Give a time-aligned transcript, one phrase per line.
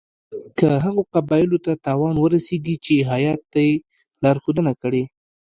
[0.57, 3.73] که هغو قبایلو ته تاوان ورسیږي چې هیات ته یې
[4.23, 5.03] لارښودنه کړې.